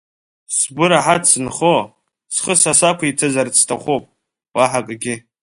Сгәы 0.55 0.85
раҳаҭ 0.91 1.23
сынхо, 1.31 1.75
схы 2.33 2.53
са 2.61 2.71
сақәиҭзарц 2.79 3.55
сҭахуп, 3.61 4.03
уаҳа 4.55 4.79
акгьы. 4.83 5.15